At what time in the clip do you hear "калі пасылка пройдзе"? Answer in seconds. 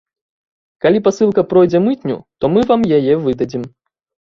0.85-1.83